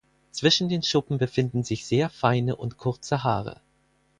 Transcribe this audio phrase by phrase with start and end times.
[0.31, 3.61] Zwischen den Schuppen befinden sich sehr feine und kurze Haare.